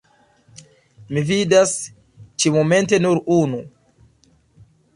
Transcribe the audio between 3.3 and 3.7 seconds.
unu.